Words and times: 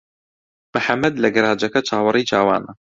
محەممەد 0.75 1.15
لە 1.23 1.27
گەراجەکە 1.35 1.81
چاوەڕێی 1.87 2.27
چاوانە. 2.31 2.71